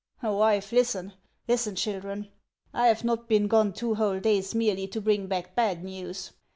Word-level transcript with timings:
"Wife, 0.23 0.71
listen; 0.71 1.13
listen, 1.47 1.75
children. 1.75 2.29
I 2.73 2.91
've 2.91 3.03
not 3.03 3.27
been 3.29 3.47
gone 3.47 3.71
two 3.71 3.93
whole 3.93 4.19
days 4.19 4.55
merely 4.55 4.87
to 4.87 4.99
bring 4.99 5.27
back 5.27 5.53
bad 5.55 5.83
news. 5.83 6.31